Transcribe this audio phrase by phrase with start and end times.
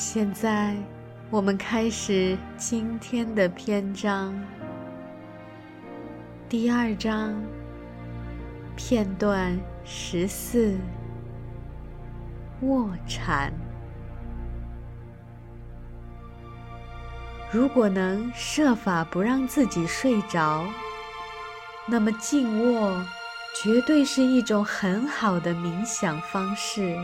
[0.00, 0.76] 现在，
[1.28, 4.32] 我们开始今天的篇章。
[6.48, 7.34] 第二章，
[8.76, 10.78] 片段十四：
[12.60, 13.52] 卧蚕。
[17.50, 20.64] 如果能设法不让自己睡着，
[21.88, 23.04] 那么静卧。
[23.64, 26.96] 绝对是一种很好的冥想方式。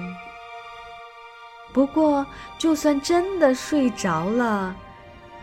[1.75, 2.25] 不过，
[2.57, 4.75] 就算真的睡着了，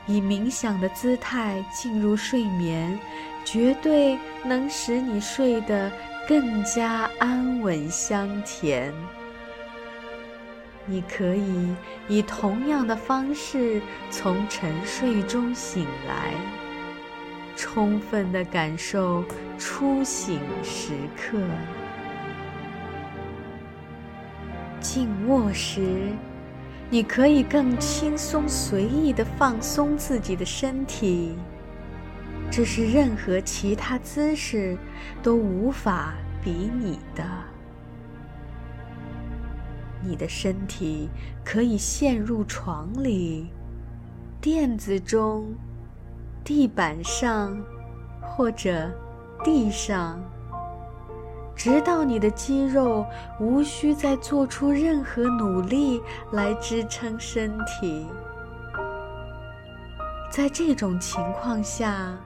[0.08, 2.98] 以冥想的姿态进入睡眠，
[3.44, 5.92] 绝对能使你睡得
[6.26, 8.94] 更加安稳香甜。
[10.86, 11.76] 你可以
[12.08, 16.34] 以同样的方式从沉睡中醒来。
[17.58, 19.24] 充分的感受
[19.60, 21.38] 初醒时刻。
[24.82, 26.12] 静卧时，
[26.90, 31.38] 你可以更轻松随意的放松自己的身体，
[32.50, 34.78] 这是任何其他姿势
[35.24, 37.24] 都无法比拟的。
[40.04, 41.08] 你的身体
[41.46, 43.48] 可以陷入床里、
[44.42, 45.46] 垫子中。
[46.44, 47.56] 地板上，
[48.20, 48.92] 或者
[49.44, 50.20] 地上，
[51.56, 53.06] 直到你的肌肉
[53.40, 58.08] 无需再做出任何努力来支撑身体。
[60.32, 62.18] 在这种情况下，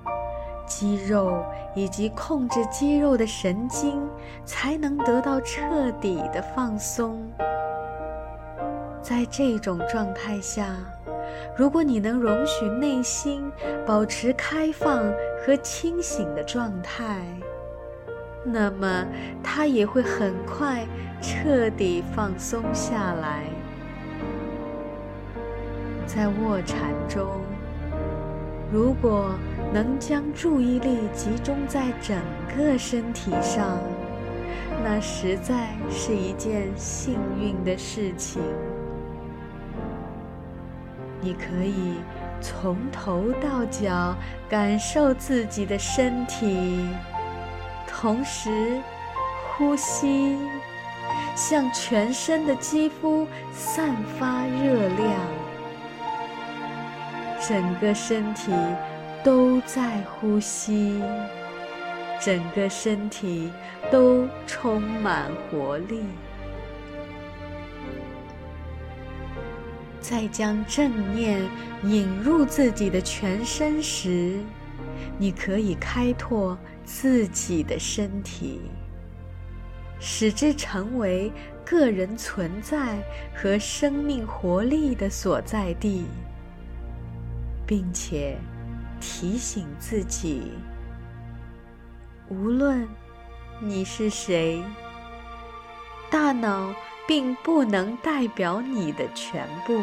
[0.65, 1.43] 肌肉
[1.75, 4.01] 以及控制肌肉的神经
[4.45, 7.27] 才能得到彻底的放松。
[9.01, 10.75] 在这种状态下。
[11.57, 13.51] 如果你能容许内心
[13.85, 15.03] 保持开放
[15.39, 17.25] 和清醒的状态，
[18.45, 19.05] 那么
[19.43, 20.85] 它也会很快
[21.21, 23.43] 彻底放松下来。
[26.05, 27.41] 在卧蚕中，
[28.71, 29.31] 如果
[29.73, 32.17] 能将注意力集中在整
[32.55, 33.79] 个身体上，
[34.83, 38.41] 那实在是一件幸运的事情。
[41.19, 41.95] 你可以
[42.39, 44.15] 从头到脚
[44.47, 46.85] 感受自己的身体，
[48.05, 48.79] 同时
[49.57, 50.37] 呼吸，
[51.35, 55.11] 向全身的肌肤散发热量，
[57.41, 58.51] 整个身体
[59.23, 61.01] 都在呼吸，
[62.21, 63.51] 整个身体
[63.91, 66.03] 都充满活力。
[69.99, 71.41] 在将正念
[71.81, 74.37] 引入自己的全身时，
[75.17, 78.61] 你可以开拓自己的身体，
[79.99, 81.31] 使之成为
[81.63, 82.97] 个人存在
[83.35, 86.05] 和生命活力的所在地，
[87.65, 88.37] 并且
[88.99, 90.51] 提醒自己：
[92.29, 92.87] 无论
[93.59, 94.63] 你是谁，
[96.09, 96.73] 大脑。
[97.07, 99.79] 并不能代表你的全部。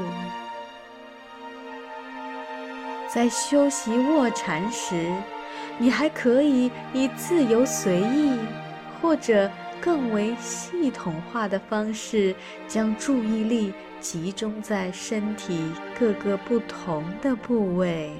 [3.13, 5.13] 在修习卧蚕时，
[5.77, 8.39] 你还可以以自由随意
[9.01, 9.51] 或者
[9.83, 12.35] 更为系统化的方式，
[12.67, 15.61] 将注意力集中在身体
[15.99, 18.13] 各个不同的部位。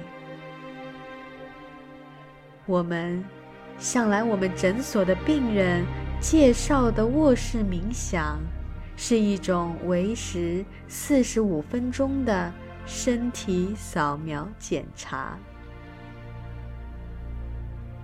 [2.67, 3.25] 我们
[3.79, 5.83] 向来我们诊所的病人
[6.21, 8.37] 介绍的卧室冥想。
[8.95, 12.53] 是一种为时四十五分钟的
[12.85, 15.37] 身体扫描检查。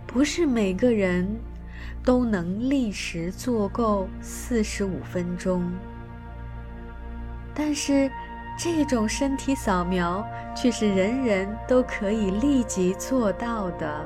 [0.06, 1.40] 不是每个人
[2.04, 5.72] 都能立时做够四十五分钟，
[7.54, 8.10] 但是
[8.58, 14.06] 这种身体扫描却是人人都可以立即做到的。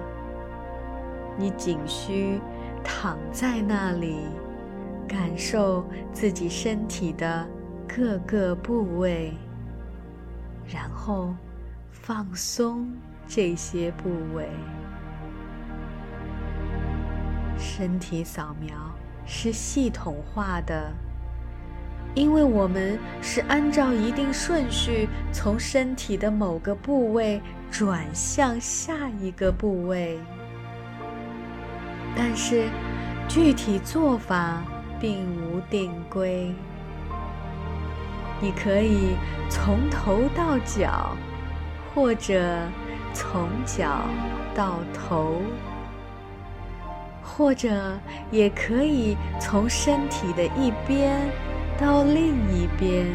[1.38, 2.40] 你仅需
[2.84, 4.18] 躺在那里。
[5.06, 7.46] 感受自己身体的
[7.88, 9.34] 各个部位，
[10.68, 11.34] 然后
[11.92, 12.92] 放松
[13.28, 14.50] 这些部位。
[17.58, 18.76] 身体扫描
[19.26, 20.92] 是系统化的，
[22.14, 30.20] 因为我们是按照一定顺序从身体的某个部位转向下一个部位，
[32.16, 32.68] 但是
[33.30, 34.62] 具体做法
[35.00, 36.54] 并无定规。
[38.44, 39.16] 你可以
[39.50, 41.16] 从头到脚，
[41.96, 42.60] 或者
[43.14, 44.02] 从脚
[44.54, 45.42] 到头，
[47.24, 47.98] 或者
[48.32, 51.18] 也可以从身体的一边。
[51.80, 53.08] 到另一边，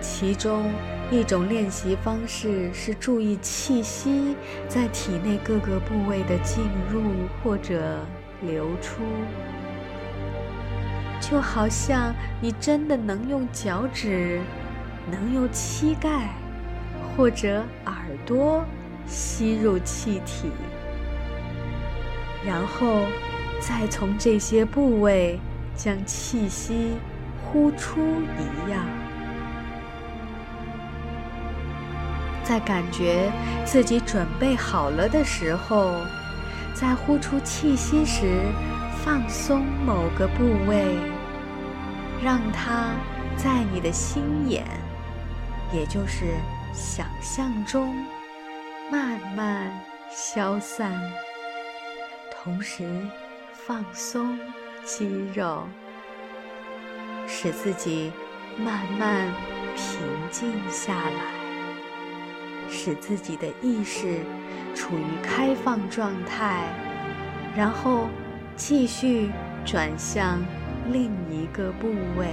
[0.00, 0.70] 其中
[1.10, 4.36] 一种练习方式是注意气息
[4.68, 7.02] 在体内各个部位的进入
[7.42, 7.98] 或者
[8.40, 9.02] 流出，
[11.20, 14.40] 就好像你真的能用脚趾、
[15.10, 16.28] 能用膝盖
[17.16, 17.94] 或者耳
[18.24, 18.64] 朵
[19.06, 20.50] 吸入气体，
[22.44, 23.04] 然后
[23.60, 25.38] 再从这些部位。
[25.80, 26.94] 将气息
[27.40, 28.84] 呼出一样，
[32.42, 33.30] 在感觉
[33.64, 36.00] 自己准备好了的时候，
[36.74, 38.40] 在呼出气息时，
[39.08, 40.98] 放松某个部位，
[42.22, 42.90] 让它
[43.38, 44.66] 在你的心眼，
[45.72, 46.26] 也就是
[46.74, 47.96] 想象中，
[48.92, 49.72] 慢慢
[50.10, 50.92] 消散，
[52.30, 52.86] 同时
[53.54, 54.38] 放松。
[54.84, 55.66] 肌肉，
[57.26, 58.12] 使自己
[58.58, 59.26] 慢慢
[59.74, 59.98] 平
[60.30, 64.20] 静下来，使自己的意识
[64.74, 66.68] 处于开放状态，
[67.56, 68.08] 然后
[68.58, 69.30] 继续
[69.64, 70.40] 转向
[70.90, 71.86] 另一个部
[72.18, 72.26] 位，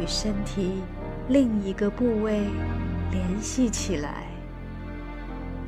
[0.00, 0.80] 与身体
[1.28, 2.44] 另一个部位
[3.10, 4.28] 联系起来，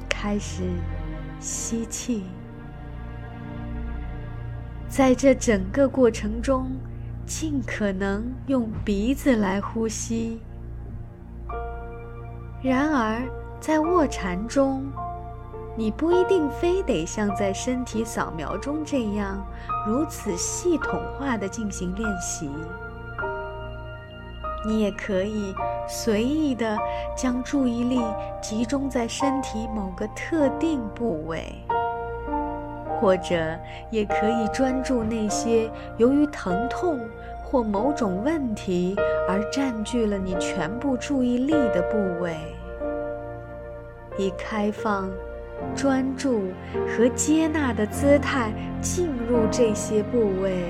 [0.09, 0.63] 开始
[1.41, 2.23] 吸气。
[4.89, 6.71] 在这整个过程中，
[7.27, 10.41] 尽可能用鼻子来呼吸。
[12.63, 13.21] 然而，
[13.59, 14.85] 在卧禅中，
[15.77, 19.45] 你不一定非得像在身体扫描中这样
[19.87, 22.51] 如此系统化的进行练习。
[24.67, 25.55] 你也可以
[25.89, 26.79] 随意的
[27.17, 28.01] 将注意力
[28.41, 31.53] 集中在身体某个特定部位。
[33.01, 33.35] 或者
[33.91, 37.01] 也可以专注那些由于疼痛
[37.43, 38.95] 或某种问题
[39.29, 42.37] 而占据了你全部注意力的部位，
[44.17, 45.11] 以开放、
[45.75, 46.45] 专注
[46.89, 50.65] 和接纳的姿态进入这些部位。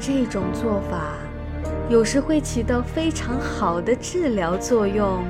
[0.00, 1.14] 这种做法
[1.88, 5.24] 有时会起到非常好的治疗作用。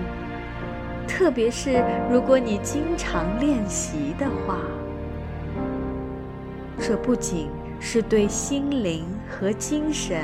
[1.06, 4.58] 特别是如果你经常练习的话，
[6.80, 7.48] 这不仅
[7.78, 10.18] 是对心灵和精神、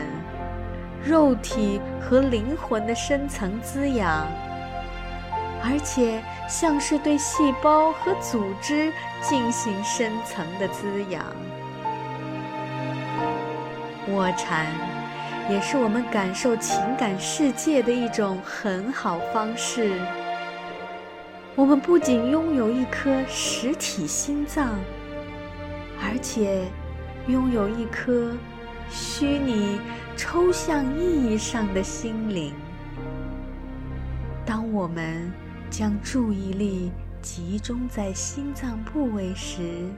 [1.05, 4.27] 肉体和灵魂的深层滋养，
[5.63, 11.25] 而且像是对细胞和组织进行深层的滋养。
[14.09, 14.67] 卧禅
[15.49, 20.01] 也是我们感受情感世界的一种很好方式。
[21.55, 24.79] 我们不仅拥有一颗实体心脏，
[26.03, 26.65] 而且
[27.27, 28.33] 拥有一颗
[28.89, 29.79] 虚拟、
[30.17, 32.55] 抽象意义上的心灵。
[34.47, 35.31] 当我们
[35.71, 36.91] 将注意力
[37.23, 39.89] 集中在心脏部位时，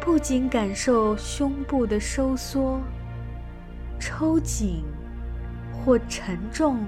[0.00, 2.80] 不仅感受胸部的收缩、
[3.98, 4.84] 抽紧
[5.72, 6.78] 或沉重，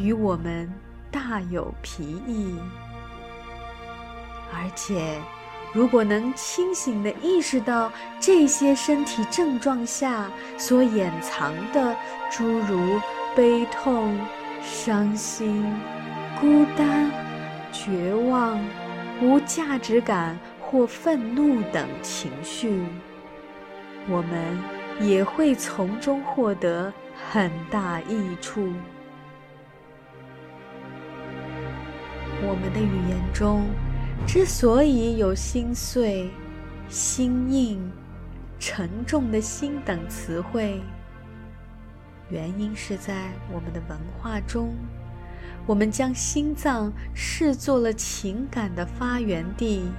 [0.00, 0.68] 与我们。
[1.08, 2.58] 大有裨益，
[4.52, 5.18] 而且，
[5.72, 11.96] 如果能清醒地意识到这些身体症状下所掩藏的
[12.30, 13.00] 诸如
[13.34, 14.18] 悲痛、
[14.62, 15.64] 伤心、
[16.38, 17.10] 孤单、
[17.72, 18.58] 绝望、
[19.22, 22.84] 无价值感或愤怒等情绪，
[24.06, 24.58] 我们
[25.00, 26.92] 也会从中获得
[27.30, 28.70] 很大益处。
[32.42, 33.64] 我们的语言中，
[34.26, 36.30] 之所以有心碎、
[36.86, 37.90] 心硬、
[38.58, 40.82] 沉重的心等词汇，
[42.28, 44.74] 原因是在我们的文化中，
[45.66, 49.90] 我们将心脏视作了情感的发源地，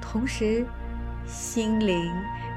[0.00, 0.66] 同时，
[1.24, 2.10] 心灵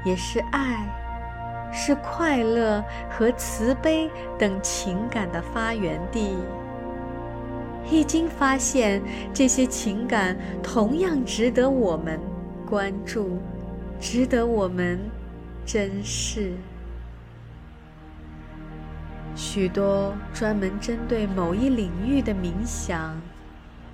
[0.04, 6.36] 也是爱、是快乐和慈悲等情感的发源地。
[7.90, 9.00] 已经发现
[9.32, 12.20] 这些情感同样值得我们
[12.66, 13.38] 关注、
[13.98, 14.98] 值得我们
[15.64, 16.52] 珍视。
[19.38, 23.16] 许多专门针对某一领域的冥想，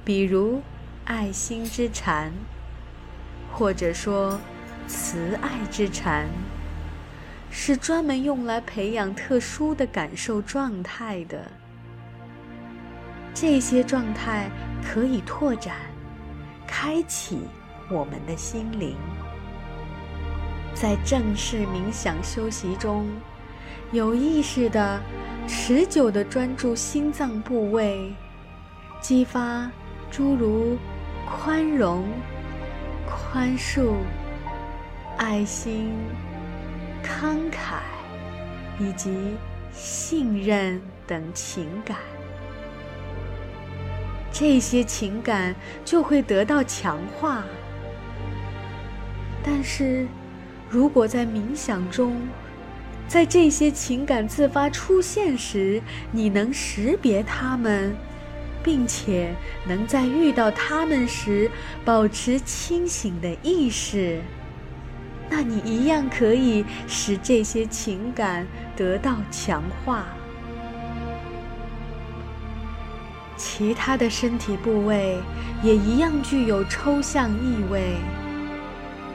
[0.02, 0.62] 比如
[1.04, 2.32] 爱心之禅，
[3.52, 4.40] 或者说
[4.86, 6.26] 慈爱之禅，
[7.50, 11.38] 是专门用来培养特殊的感受状态的。
[13.34, 14.50] 这些状态
[14.82, 15.76] 可以拓展、
[16.66, 17.40] 开启
[17.90, 18.96] 我们的心灵。
[20.72, 23.06] 在正式冥想修习中，
[23.92, 25.00] 有意识的、
[25.46, 28.12] 持久的专注心脏部位，
[29.00, 29.70] 激发
[30.10, 30.76] 诸如
[31.26, 32.04] 宽容、
[33.06, 33.94] 宽恕、
[35.16, 35.92] 爱心、
[37.02, 37.80] 慷慨
[38.78, 39.36] 以及
[39.72, 41.96] 信任等情感，
[44.32, 47.42] 这些情感就会得到强化。
[49.42, 50.06] 但是。
[50.70, 52.20] 如果在冥想中，
[53.06, 55.80] 在这些情感自发出现时，
[56.10, 57.94] 你能识别它们，
[58.62, 59.34] 并且
[59.68, 61.50] 能在遇到它们时
[61.84, 64.20] 保持清醒的意识，
[65.30, 70.06] 那你一样可以使这些情感得到强化。
[73.36, 75.18] 其他的身体部位
[75.62, 77.96] 也一样具有抽象意味。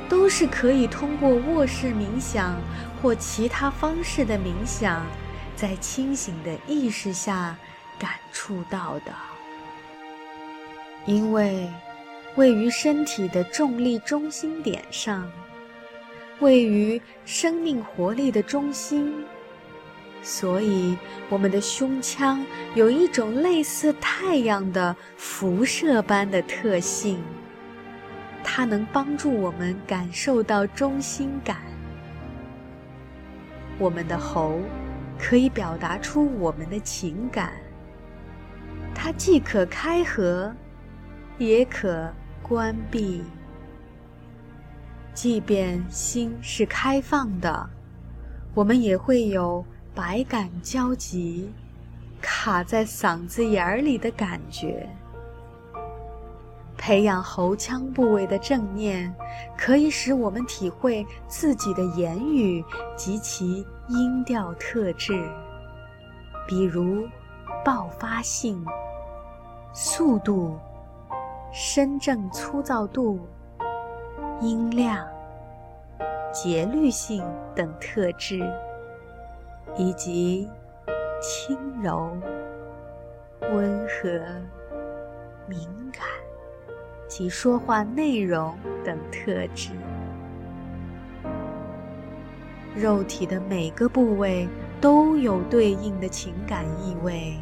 [0.10, 2.60] 都是可以通过卧室冥想
[3.02, 5.06] 或其他方式的冥想，
[5.56, 7.56] 在清醒的意识下
[8.00, 9.14] 感触到的。
[11.06, 11.70] 因为
[12.36, 15.32] 位于身体的重力中心点上，
[16.40, 19.14] 位于生命活力的中心，
[20.22, 20.98] 所以
[21.30, 27.20] 我们的胸腔有一种类似太阳的辐射般的特性。
[28.44, 31.58] 它能帮助我们感受到中心感。
[33.78, 34.60] 我们的喉
[35.18, 37.54] 可以表达出我们的情感。
[38.94, 40.54] 它既可开合，
[41.38, 43.24] 也可关闭。
[45.14, 47.70] 即便心是开放的，
[48.54, 49.66] 我们也会有
[49.96, 51.52] 百感交集、
[52.22, 54.90] 卡在嗓子眼儿里的感觉。
[56.80, 59.14] 培养喉腔部位的正念，
[59.58, 62.64] 可以使我们体会自己的言语
[62.96, 65.30] 及其音调特质，
[66.48, 67.06] 比如
[67.66, 68.66] 爆发性、
[69.74, 70.58] 速度、
[71.52, 73.20] 声正粗糙度、
[74.40, 75.06] 音量、
[76.32, 77.22] 节律性
[77.54, 78.40] 等特质，
[79.76, 80.50] 以及
[81.22, 82.18] 轻柔、
[83.52, 84.08] 温和、
[85.46, 85.60] 敏
[85.92, 86.08] 感。
[87.10, 89.72] 及说话内容等特质，
[92.76, 94.48] 肉体的每个部位
[94.80, 97.40] 都有对应的情感意味，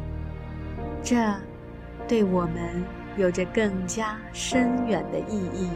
[1.02, 1.16] 这
[2.08, 2.82] 对我们
[3.18, 5.68] 有着更加深远的意义。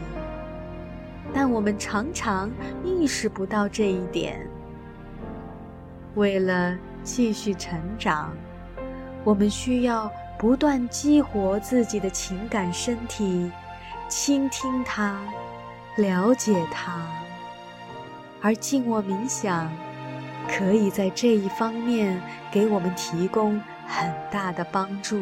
[1.31, 2.51] 但我们常常
[2.83, 4.47] 意识不到这一点。
[6.15, 8.33] 为了继续成长，
[9.23, 13.51] 我们需要不断激活自己的情感身体。
[14.15, 15.19] 倾听它，
[15.97, 17.03] 了解它，
[18.41, 19.69] 而静卧冥想
[20.47, 25.19] 可以在这一方面给我们提供很大的帮助。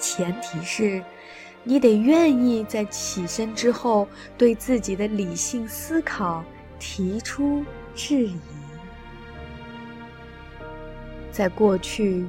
[0.00, 1.00] 前提是，
[1.62, 6.44] 你得愿意在起身之后对自己的理性思考
[6.80, 7.64] 提出
[7.94, 8.40] 质疑。
[11.30, 12.26] 在过去，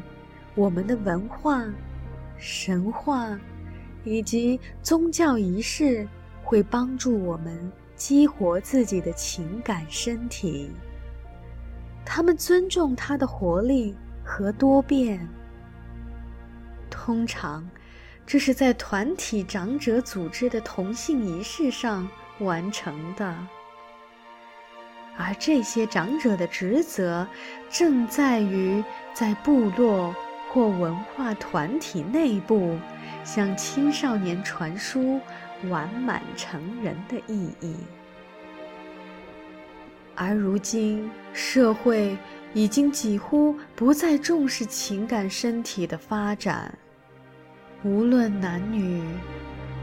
[0.53, 1.65] 我们的文化、
[2.37, 3.37] 神话。
[4.09, 6.07] 以及宗教仪式
[6.43, 10.71] 会帮助我们激活自己的情感身体。
[12.03, 15.27] 他们尊重它的活力和多变。
[16.89, 17.69] 通常，
[18.25, 23.37] 这是在团体长者组织的同性仪式上完成的。
[25.17, 27.27] 而这些长者的职责，
[27.69, 30.15] 正在于在部落
[30.49, 32.77] 或文化团体内部。
[33.23, 35.19] 向青少年传输
[35.67, 37.75] 完满成人的意义，
[40.15, 42.17] 而如今社会
[42.53, 46.75] 已经几乎不再重视情感身体的发展。
[47.83, 49.03] 无论男女，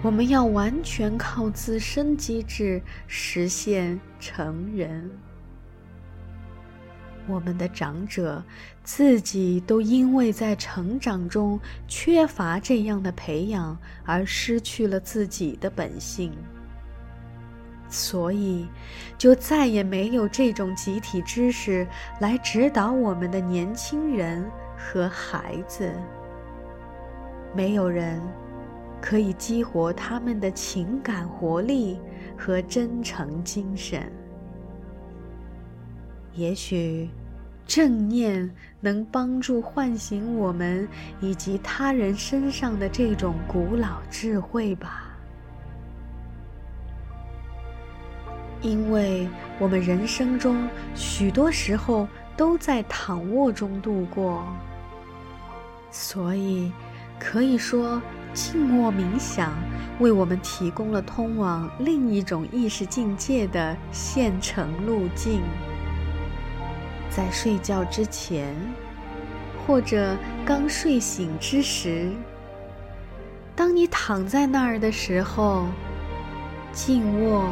[0.02, 5.08] 我们要完全靠自身机制实现成人。
[7.28, 8.42] 我们的长者
[8.84, 16.32] 自己都因为在成长中缺乏这样的培养而失去了自己的本性。
[17.88, 18.66] 所以，
[19.16, 21.86] 就再也没有这种集体知识
[22.18, 24.44] 来指导我们的年轻人
[24.76, 25.92] 和孩子。
[27.54, 28.20] 没有人
[29.00, 32.00] 可以激活他们的情感活力
[32.36, 34.12] 和真诚精神。
[36.36, 37.08] 也许，
[37.66, 38.50] 正念
[38.80, 40.86] 能帮助唤醒我们
[41.20, 45.02] 以及他人身上的这种古老智慧吧。
[48.60, 49.28] 因为
[49.58, 54.44] 我们人生中许多时候都在躺卧中度过，
[55.90, 56.72] 所以
[57.18, 58.00] 可以说，
[58.34, 59.52] 静卧冥想
[60.00, 65.40] 为我们提供了通往另一种意识境界的现成路径。
[67.16, 68.54] 在睡觉之前，
[69.66, 72.10] 或者刚睡醒之时，
[73.54, 75.66] 当你躺在那儿的时候，
[76.72, 77.48] 静卧。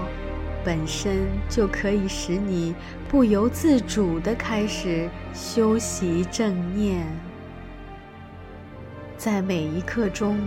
[0.62, 2.74] 本身就可以使你
[3.06, 7.06] 不由自主地开始修习正念，
[9.18, 10.40] 在每一刻中，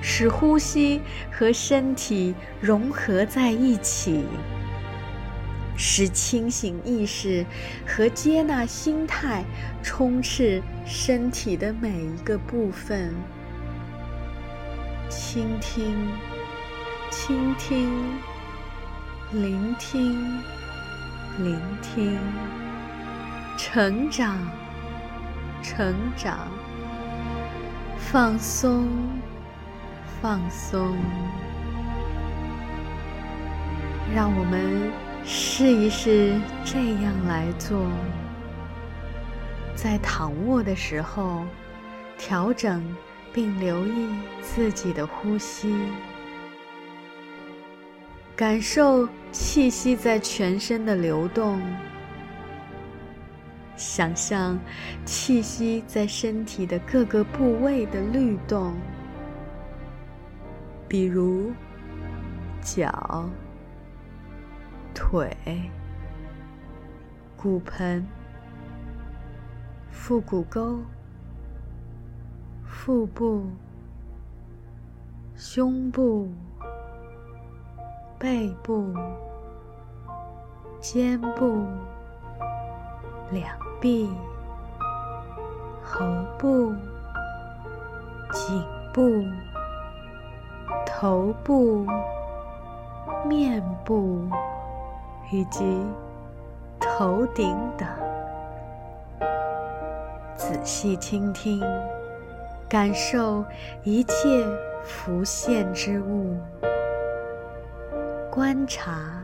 [0.00, 1.00] 使呼吸
[1.32, 4.24] 和身体融合在一起，
[5.82, 7.46] 使清醒意识
[7.86, 9.42] 和接纳心态
[9.82, 13.14] 充斥身体的每一个部分。
[15.08, 16.06] 倾听，
[17.10, 17.90] 倾听。
[19.32, 20.42] 聆听，
[21.38, 22.18] 聆听，
[23.56, 24.36] 成长，
[25.62, 26.46] 成长，
[27.96, 28.86] 放松，
[30.20, 30.94] 放松。
[34.14, 34.90] 让我们
[35.32, 37.86] 试一试这样来做：
[39.76, 41.44] 在躺卧的时候，
[42.18, 42.84] 调整
[43.32, 44.08] 并留意
[44.42, 45.72] 自己的呼吸。
[48.34, 51.62] 感受气息在全身的流动，
[53.76, 54.58] 想象
[55.04, 58.74] 气息在身体的各个部位的律动，
[60.88, 61.52] 比如
[62.60, 63.30] 脚、
[65.10, 65.36] 腿、
[67.36, 68.06] 骨盆、
[69.90, 70.78] 腹股沟、
[72.64, 73.44] 腹部、
[75.34, 76.28] 胸部。
[78.20, 78.92] 背部、
[80.78, 81.64] 肩部、
[83.30, 84.10] 两臂、
[85.82, 86.04] 喉
[86.38, 86.74] 部、
[88.30, 89.24] 颈部、
[90.84, 91.86] 头部、
[93.26, 94.28] 面部
[95.32, 95.64] 以及
[96.80, 97.88] 头顶等，
[100.36, 101.62] 仔细倾听，
[102.68, 103.44] 感受
[103.84, 104.44] 一切
[104.82, 106.36] 浮现之物。
[108.28, 109.22] 观察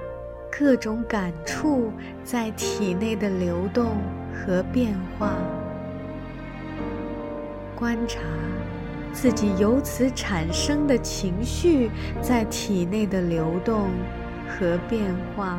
[0.51, 1.91] 各种感触
[2.23, 3.97] 在体内的流动
[4.33, 5.33] 和变化，
[7.75, 8.21] 观察
[9.13, 11.91] 自己由此产生的情绪
[12.21, 13.91] 在体内的流动
[14.49, 15.03] 和变
[15.37, 15.59] 化。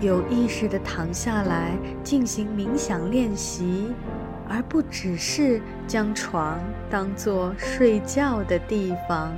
[0.00, 1.72] 有意识地躺下来
[2.04, 3.92] 进行冥想练习，
[4.48, 9.32] 而不只是将床当作睡觉的地方。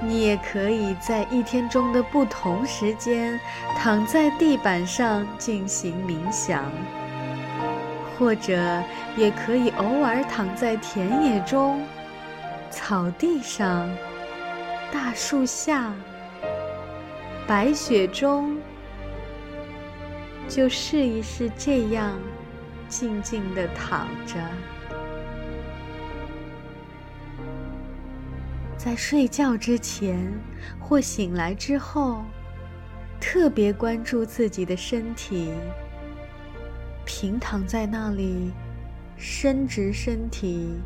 [0.00, 3.40] 你也可以在一天中的不同时间
[3.76, 6.64] 躺在地板上进行冥想，
[8.18, 8.82] 或者
[9.16, 11.82] 也可以偶尔躺在田野中、
[12.70, 13.90] 草地上、
[14.90, 15.92] 大树下、
[17.46, 18.56] 白雪中，
[20.48, 22.18] 就试一试这样
[22.88, 24.36] 静静地躺着。
[28.78, 30.32] 在睡觉之前
[30.80, 32.24] 或醒来之后，
[33.20, 35.52] 特别关注自己的身体，
[37.04, 38.52] 平躺在那里，
[39.18, 40.80] 伸直身体，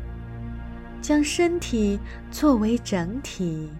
[1.01, 1.99] 将身体
[2.31, 3.71] 作为整体，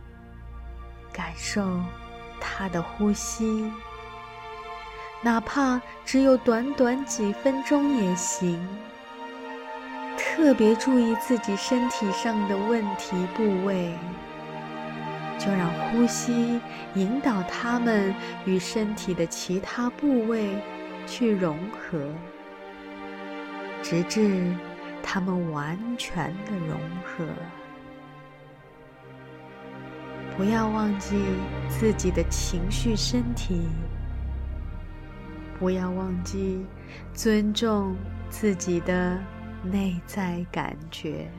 [1.14, 1.80] 感受
[2.42, 3.72] 他的呼吸，
[5.22, 8.68] 哪怕只有短短几分钟也行。
[10.18, 13.94] 特别注意自己身体上的问题部位，
[15.38, 16.60] 就让呼吸
[16.96, 18.14] 引导他们
[18.46, 20.62] 与身体的其他部位
[21.06, 22.00] 去融合，
[23.82, 24.52] 直至
[25.02, 27.26] 他们完全的融合。
[30.38, 31.16] 不要忘记
[31.70, 33.68] 自己的情绪身体，
[35.60, 36.66] 不要忘记
[37.14, 37.96] 尊重
[38.30, 39.20] 自己的。
[39.66, 41.32] 内在感觉，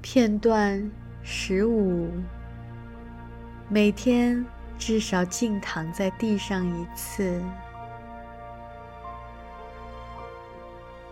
[0.00, 0.90] 片段
[1.22, 2.10] 十五：
[3.68, 4.42] 每天
[4.78, 7.42] 至少静躺在地上一次。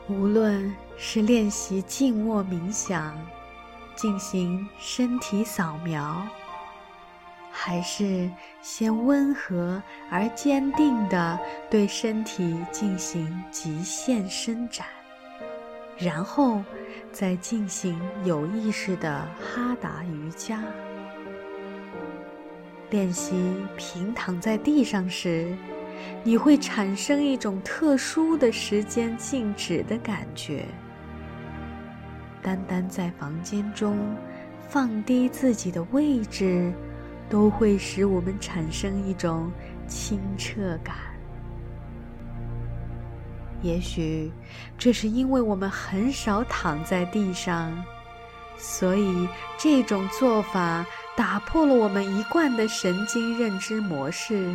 [0.09, 3.17] 无论是练习静卧冥想，
[3.95, 6.27] 进行身体扫描，
[7.53, 8.29] 还是
[8.61, 9.81] 先温和
[10.11, 11.39] 而坚定地
[11.71, 14.85] 对身体进行极限伸展，
[15.97, 16.61] 然后
[17.13, 20.61] 再进行有意识的哈达瑜伽。
[22.91, 25.57] 练习平躺在地上时。
[26.23, 30.65] 你会产生一种特殊的时间静止的感觉。
[32.43, 34.17] 单单在房间中
[34.69, 36.73] 放低自己的位置，
[37.29, 39.51] 都会使我们产生一种
[39.87, 40.95] 清澈感。
[43.61, 44.31] 也许
[44.77, 47.73] 这是因为我们很少躺在地上，
[48.57, 54.55] 所以这种做法打破了我们一贯的神经认知模式。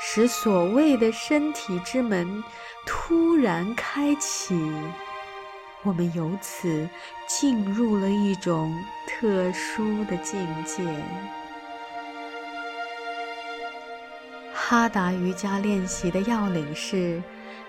[0.00, 2.42] 使所谓的身体之门
[2.84, 4.54] 突然开启，
[5.84, 6.88] 我们由此
[7.26, 10.82] 进入了一种特殊的境界。
[14.52, 17.22] 哈达瑜伽练习的要领是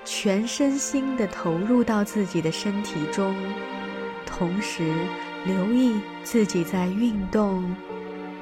[0.03, 3.35] 全身心的投入到自己的身体中，
[4.25, 4.93] 同时
[5.45, 7.75] 留意自己在运动、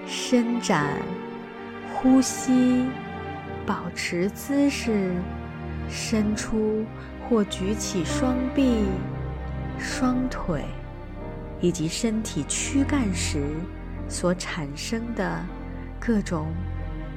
[0.08, 0.98] 伸展、
[1.94, 2.86] 呼吸。
[3.66, 5.16] 保持姿势，
[5.88, 6.84] 伸出
[7.22, 8.84] 或举起双臂、
[9.78, 10.64] 双腿，
[11.60, 13.56] 以及身体躯干时
[14.08, 15.40] 所产生的
[16.00, 16.48] 各种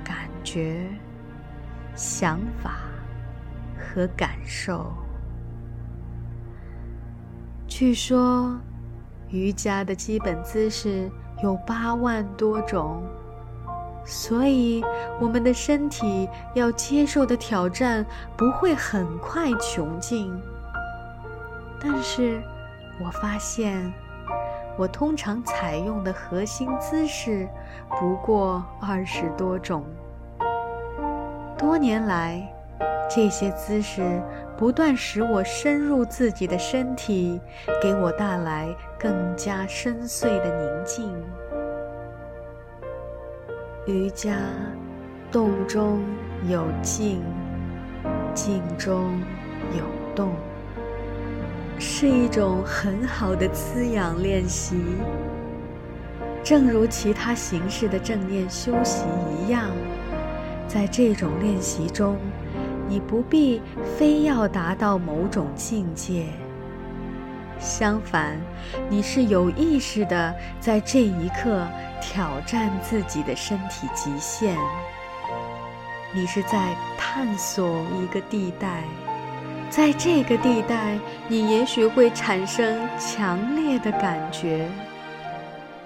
[0.05, 0.87] 感觉、
[1.95, 2.79] 想法
[3.79, 4.93] 和感受。
[7.69, 8.59] 据说，
[9.29, 11.11] 瑜伽的基本姿势
[11.43, 13.03] 有八万多种。
[14.09, 14.85] 所以，
[15.21, 20.33] 我们的身体要接受的挑战不会很快穷尽。
[21.81, 22.43] 但是，
[22.99, 23.93] 我发现，
[24.77, 27.49] 我通常采用的核心姿势
[28.01, 29.85] 不过二十多种。
[31.59, 32.47] 多年来，
[33.09, 34.23] 这些姿势
[34.57, 37.41] 不断使我深入自己的身体，
[37.81, 41.15] 给我带来更加深邃的宁静。
[43.87, 44.37] 瑜伽，
[45.31, 46.03] 动中
[46.49, 47.23] 有静，
[48.35, 49.21] 静中
[49.73, 49.85] 有
[50.15, 50.33] 动，
[51.79, 54.77] 是一种很好的滋养练习。
[56.43, 59.71] 正如其他形式的正念修习一样，
[60.69, 62.17] 在这种练习中，
[62.89, 63.61] 你不必
[63.99, 66.27] 非要达到某种境界。
[67.59, 68.39] 相反，
[68.89, 71.67] 你是有意识的在这一刻
[72.01, 74.57] 挑战自己的身体极限。
[76.15, 78.85] 你是在探索一个地带，
[79.69, 80.99] 在这个地带，
[81.29, 84.69] 你也许会产生强烈的感觉，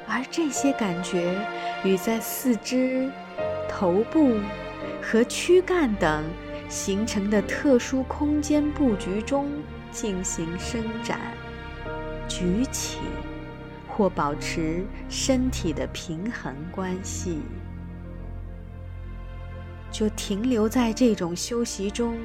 [0.07, 1.35] 而这些感觉
[1.83, 3.11] 与在四肢、
[3.69, 4.37] 头部
[5.03, 6.25] 和躯干等
[6.69, 9.49] 形成的特殊空间布局中
[9.91, 11.19] 进行伸展。
[12.29, 12.99] 举起，
[13.89, 17.41] 或保持身体的平衡关系，
[19.91, 22.17] 就停留在这种休息中。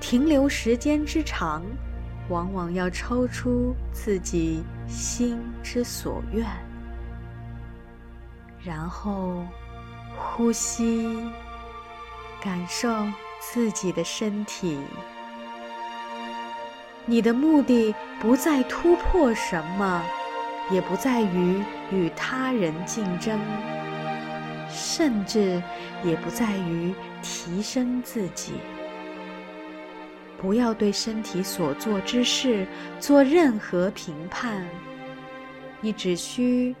[0.00, 1.62] 停留时间之长，
[2.28, 6.46] 往往要超出自己心之所愿。
[8.62, 9.44] 然后
[10.16, 11.18] 呼吸，
[12.40, 12.88] 感受
[13.40, 14.78] 自己的身体。
[17.04, 20.02] 你的目的不在突破什么，
[20.70, 23.38] 也不在于与他人竞争，
[24.68, 25.62] 甚至
[26.02, 28.54] 也不在于提升自己。
[30.38, 32.66] 不要对身体所做之事
[33.00, 34.64] 做任何评判，
[35.80, 36.74] 你只需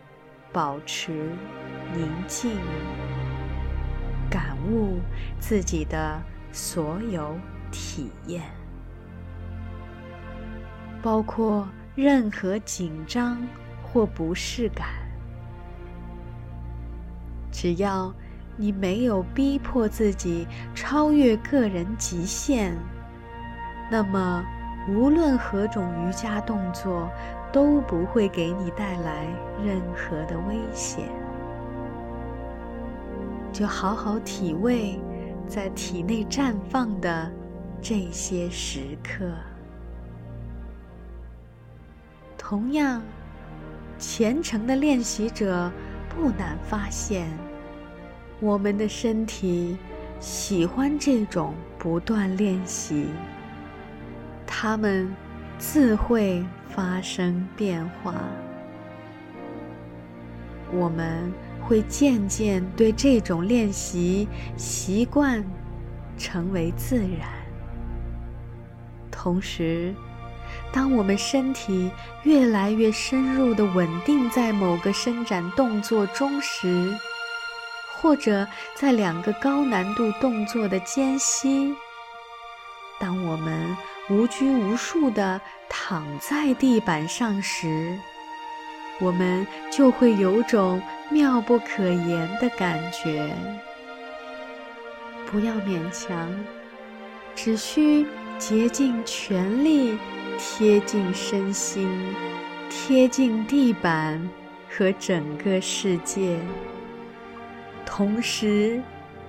[0.52, 1.30] 保持
[1.94, 2.50] 宁静，
[4.30, 4.98] 感悟
[5.40, 6.20] 自己的
[6.52, 7.36] 所有
[7.70, 8.42] 体验。
[11.02, 13.38] 包括任何紧张
[13.82, 14.88] 或不适感，
[17.50, 18.12] 只要
[18.56, 22.76] 你没有逼迫自己超越个人极限，
[23.90, 24.44] 那么
[24.88, 27.10] 无论何种瑜伽动作
[27.52, 29.26] 都不会给你带来
[29.64, 31.08] 任何的危险。
[33.52, 35.00] 就好好体味
[35.46, 37.30] 在体内绽放的
[37.80, 39.24] 这些时刻。
[42.36, 43.00] 同样，
[43.98, 45.70] 虔诚的练习者
[46.08, 47.26] 不难发现，
[48.40, 49.76] 我们的身体
[50.20, 53.06] 喜欢这种不断练习，
[54.46, 55.14] 它们
[55.58, 58.14] 自会发生变化。
[60.72, 65.44] 我们会渐渐对这种练习习惯，
[66.18, 67.28] 成为自然。
[69.10, 69.94] 同时，
[70.72, 71.90] 当我们身体
[72.24, 76.92] 越来越深入的稳定在某个伸展动作中时，
[77.96, 81.74] 或者在两个高难度动作的间隙，
[83.00, 83.76] 当我们
[84.08, 87.98] 无拘无束地躺在地板上时，
[89.00, 93.34] 我们就会有种妙不可言的感觉。
[95.26, 96.32] 不要勉强，
[97.34, 98.06] 只需
[98.38, 99.98] 竭尽全力，
[100.38, 102.14] 贴近身心，
[102.70, 104.30] 贴近地板
[104.70, 106.38] 和整个世界，
[107.84, 108.80] 同时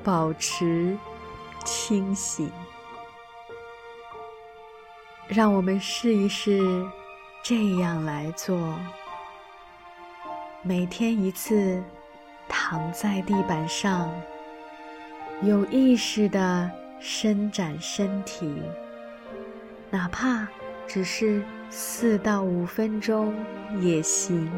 [0.04, 0.96] 保持
[1.66, 2.52] 清醒。
[5.28, 6.62] 让我们试一试
[7.44, 8.58] 这样来做。
[10.64, 11.84] 每天一次，
[12.48, 14.10] 躺在地板上，
[15.44, 18.62] 有意识地伸展身体，
[19.90, 20.48] 哪怕
[20.88, 23.36] 只是四到五分钟
[23.82, 24.50] 也行。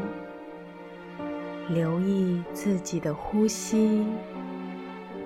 [1.68, 4.04] 留意自己的呼吸，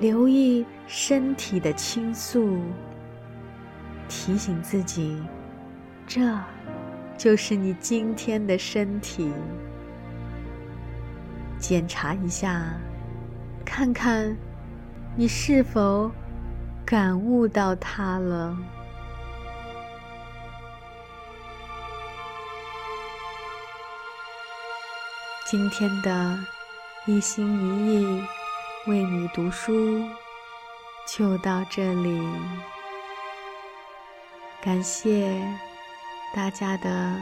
[0.01, 2.61] 留意身体的倾诉，
[4.09, 5.23] 提醒自己，
[6.07, 6.39] 这
[7.17, 9.33] 就是你今天的身体。
[11.59, 12.63] 检查一下，
[13.65, 14.37] 看看
[15.17, 16.11] 你是否
[16.85, 18.57] 感悟到它了。
[25.47, 26.39] 今天的
[27.07, 28.25] 一心一意
[28.87, 30.03] 为你读书
[31.07, 32.21] 就到这里，
[34.61, 35.41] 感谢
[36.35, 37.17] 大家的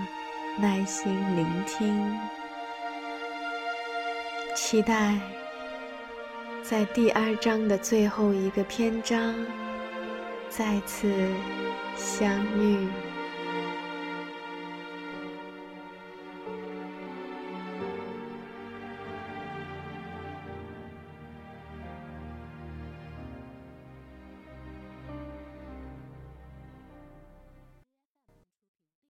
[0.59, 2.19] 耐心聆听。
[4.57, 5.21] 期待
[6.63, 9.35] 在第二章的最后一个篇章
[10.49, 11.13] 再次
[11.95, 13.12] 相遇。